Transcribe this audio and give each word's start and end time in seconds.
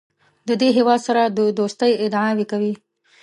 د 0.47 0.49
دې 0.61 0.69
هېواد 0.77 0.99
سره 1.07 1.21
د 1.37 1.39
دوستۍ 1.57 1.91
ادعاوې 2.05 2.45
کوي. 2.51 2.73